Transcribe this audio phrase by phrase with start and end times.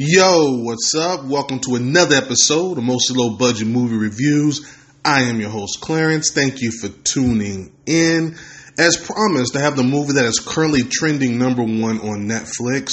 [0.00, 1.24] Yo, what's up?
[1.24, 4.64] Welcome to another episode of Mostly Low Budget Movie Reviews.
[5.04, 6.30] I am your host, Clarence.
[6.30, 8.36] Thank you for tuning in.
[8.78, 12.92] As promised, I have the movie that is currently trending number one on Netflix,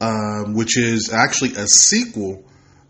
[0.00, 2.44] uh, which is actually a sequel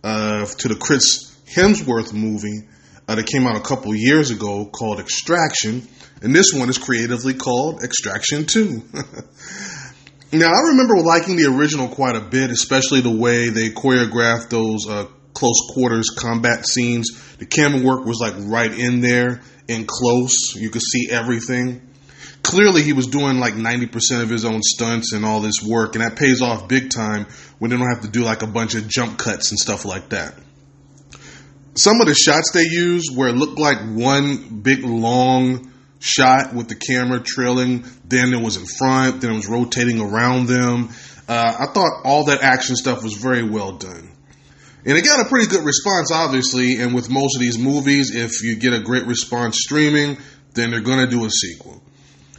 [0.05, 2.69] uh, to the Chris Hemsworth movie
[3.09, 5.89] uh, that came out a couple years ago called Extraction.
[6.21, 8.83] And this one is creatively called Extraction 2.
[10.33, 14.89] Now, I remember liking the original quite a bit, especially the way they choreographed those
[14.89, 17.09] uh, close quarters combat scenes.
[17.39, 20.55] The camera work was like right in there and close.
[20.55, 21.83] You could see everything.
[22.45, 26.05] Clearly, he was doing like 90% of his own stunts and all this work, and
[26.05, 27.27] that pays off big time
[27.59, 30.11] when they don't have to do like a bunch of jump cuts and stuff like
[30.11, 30.35] that.
[31.75, 36.69] Some of the shots they used where it looked like one big long shot with
[36.69, 37.85] the camera trailing.
[38.05, 39.21] Then it was in front.
[39.21, 40.89] Then it was rotating around them.
[41.29, 44.11] Uh, I thought all that action stuff was very well done.
[44.85, 46.81] And it got a pretty good response, obviously.
[46.81, 50.17] And with most of these movies, if you get a great response streaming,
[50.55, 51.83] then they're going to do a sequel.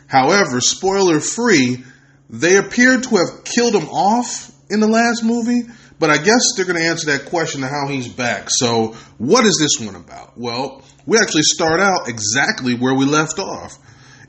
[0.07, 1.83] However, spoiler free,
[2.29, 5.61] they appeared to have killed him off in the last movie,
[6.01, 8.47] but I guess they're going to answer that question of how he's back.
[8.49, 10.35] So, what is this one about?
[10.35, 13.77] Well, we actually start out exactly where we left off.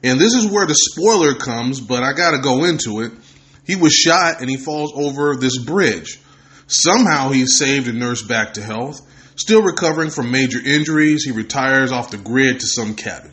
[0.04, 3.12] And this is where the spoiler comes, but I got to go into it.
[3.66, 6.20] He was shot and he falls over this bridge.
[6.66, 9.00] Somehow he's saved and nursed back to health.
[9.36, 13.32] Still recovering from major injuries, he retires off the grid to some cabin.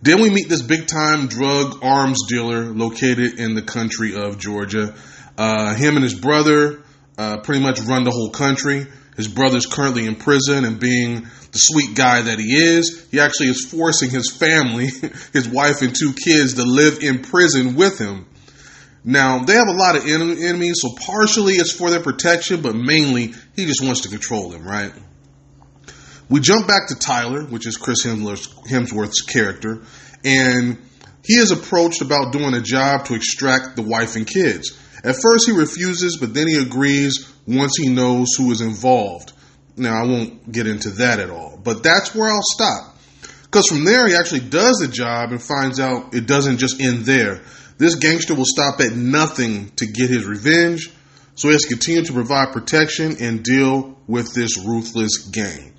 [0.00, 4.94] Then we meet this big time drug arms dealer located in the country of Georgia.
[5.36, 6.84] Uh, him and his brother
[7.18, 8.86] uh, pretty much run the whole country.
[9.16, 13.48] His brother's currently in prison, and being the sweet guy that he is, he actually
[13.48, 14.86] is forcing his family,
[15.32, 18.26] his wife and two kids, to live in prison with him.
[19.04, 23.34] Now, they have a lot of enemies, so partially it's for their protection, but mainly
[23.56, 24.92] he just wants to control them, right?
[26.28, 29.82] We jump back to Tyler, which is Chris Hemsworth's character,
[30.24, 30.78] and
[31.24, 34.78] he is approached about doing a job to extract the wife and kids.
[35.02, 39.32] At first, he refuses, but then he agrees once he knows who is involved.
[39.76, 42.96] Now, I won't get into that at all, but that's where I'll stop.
[43.44, 47.04] Because from there, he actually does the job and finds out it doesn't just end
[47.04, 47.40] there.
[47.78, 50.90] This gangster will stop at nothing to get his revenge,
[51.34, 55.72] so he has to continue to provide protection and deal with this ruthless gang.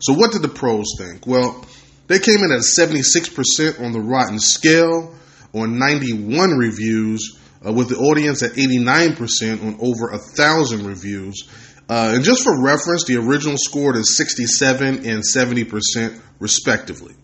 [0.00, 1.26] So, what did the pros think?
[1.26, 1.64] Well,
[2.08, 5.14] they came in at 76% on the Rotten scale,
[5.52, 11.48] on 91 reviews, uh, with the audience at 89% on over a thousand reviews.
[11.88, 17.14] Uh, and just for reference, the original scored is 67 and 70% respectively.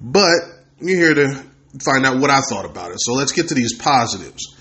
[0.00, 0.40] But
[0.80, 1.44] you're here to
[1.84, 2.98] find out what I thought about it.
[3.00, 4.56] So let's get to these positives.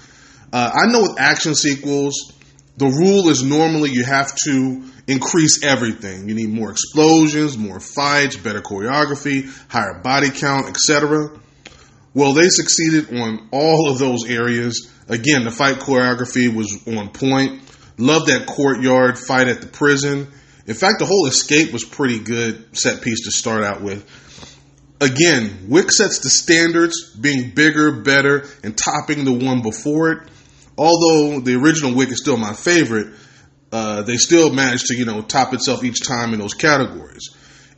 [0.52, 2.34] Uh, I know with action sequels,
[2.78, 6.30] the rule is normally you have to increase everything.
[6.30, 11.40] You need more explosions, more fights, better choreography, higher body count, etc.
[12.14, 14.92] Well, they succeeded on all of those areas.
[15.08, 17.62] Again, the fight choreography was on point.
[17.98, 20.28] Love that courtyard fight at the prison.
[20.66, 24.06] In fact, the whole escape was pretty good set piece to start out with.
[25.02, 30.30] Again, Wick sets the standards, being bigger, better, and topping the one before it.
[30.78, 33.14] Although the original Wick is still my favorite,
[33.72, 37.30] uh, they still managed to, you know, top itself each time in those categories.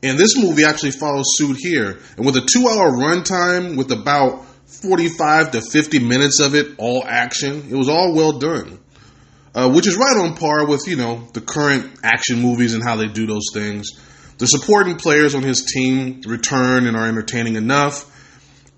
[0.04, 2.00] And this movie actually follows suit here.
[2.18, 7.04] And with a two hour runtime with about 45 to 50 minutes of it, all
[7.06, 8.80] action, it was all well done.
[9.54, 12.96] Uh, which is right on par with, you know, the current action movies and how
[12.96, 13.90] they do those things.
[14.38, 18.08] The supporting players on his team return and are entertaining enough.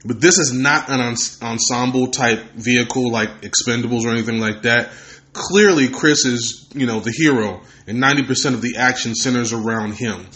[0.03, 4.91] But this is not an ensemble type vehicle like Expendables or anything like that.
[5.31, 10.27] Clearly, Chris is, you know, the hero, and 90% of the action centers around him.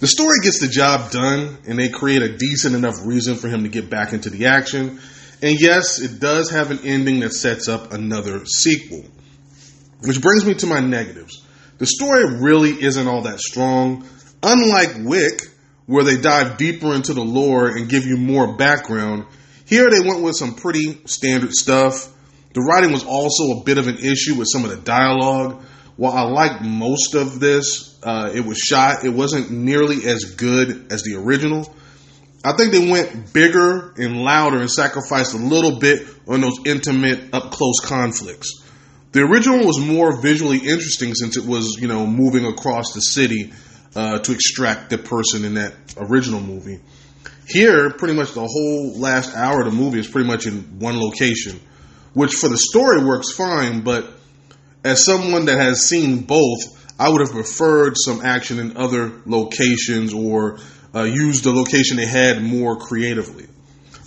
[0.00, 3.64] The story gets the job done, and they create a decent enough reason for him
[3.64, 5.00] to get back into the action.
[5.42, 9.04] And yes, it does have an ending that sets up another sequel.
[10.02, 11.44] Which brings me to my negatives.
[11.78, 14.06] The story really isn't all that strong.
[14.42, 15.42] Unlike Wick,
[15.86, 19.26] where they dive deeper into the lore and give you more background,
[19.64, 22.12] here they went with some pretty standard stuff.
[22.54, 25.62] The writing was also a bit of an issue with some of the dialogue.
[25.98, 30.92] While I like most of this, uh, it was shot, it wasn't nearly as good
[30.92, 31.74] as the original.
[32.44, 37.34] I think they went bigger and louder and sacrificed a little bit on those intimate,
[37.34, 38.62] up close conflicts.
[39.10, 43.52] The original was more visually interesting since it was, you know, moving across the city
[43.96, 46.78] uh, to extract the person in that original movie.
[47.48, 50.96] Here, pretty much the whole last hour of the movie is pretty much in one
[50.96, 51.58] location,
[52.14, 54.14] which for the story works fine, but
[54.84, 56.60] as someone that has seen both,
[56.98, 60.58] I would have preferred some action in other locations or
[60.94, 63.46] uh, used the location they had more creatively.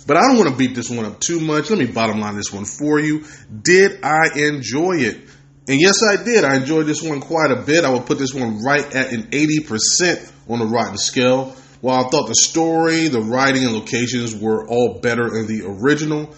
[0.06, 1.70] But I don't want to beat this one up too much.
[1.70, 3.24] Let me bottom line this one for you.
[3.62, 5.28] Did I enjoy it?
[5.68, 6.44] And yes, I did.
[6.44, 7.84] I enjoyed this one quite a bit.
[7.84, 11.54] I would put this one right at an 80% on the rotten scale.
[11.80, 16.34] While I thought the story, the writing, and locations were all better in the original,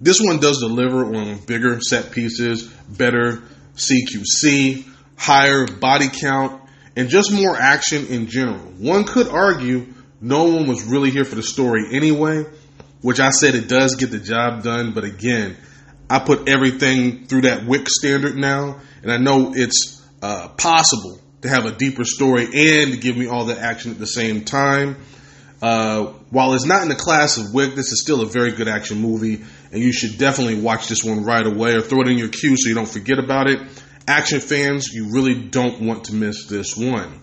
[0.00, 3.42] this one does deliver on bigger set pieces, better
[3.76, 4.86] CQC,
[5.16, 6.62] higher body count,
[6.96, 8.72] and just more action in general.
[8.78, 12.44] One could argue no one was really here for the story anyway,
[13.02, 15.56] which I said it does get the job done, but again,
[16.08, 21.48] I put everything through that Wick standard now, and I know it's uh, possible to
[21.48, 24.96] have a deeper story and give me all the action at the same time.
[25.62, 28.68] Uh, while it's not in the class of Wick, this is still a very good
[28.68, 29.42] action movie,
[29.72, 32.56] and you should definitely watch this one right away or throw it in your queue
[32.56, 33.60] so you don't forget about it.
[34.06, 37.20] Action fans, you really don't want to miss this one.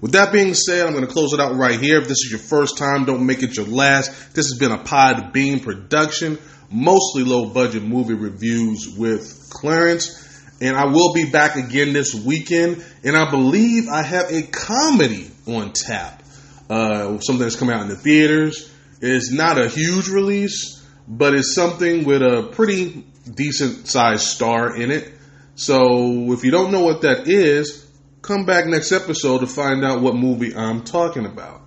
[0.00, 1.98] With that being said, I'm going to close it out right here.
[1.98, 4.34] If this is your first time, don't make it your last.
[4.34, 6.38] This has been a Podbean production,
[6.70, 10.22] mostly low budget movie reviews with Clarence.
[10.60, 12.84] And I will be back again this weekend.
[13.04, 16.22] And I believe I have a comedy on tap.
[16.68, 18.72] Uh, something that's coming out in the theaters.
[19.00, 24.90] It's not a huge release, but it's something with a pretty decent sized star in
[24.90, 25.12] it.
[25.54, 27.88] So if you don't know what that is,
[28.22, 31.62] come back next episode to find out what movie I'm talking about.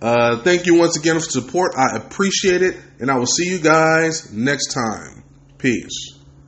[0.00, 1.72] Uh, thank you once again for support.
[1.76, 5.24] I appreciate it, and I will see you guys next time.
[5.58, 6.17] Peace.